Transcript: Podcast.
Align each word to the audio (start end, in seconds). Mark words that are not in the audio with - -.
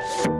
Podcast. 0.00 0.39